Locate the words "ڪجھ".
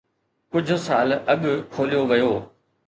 0.51-0.73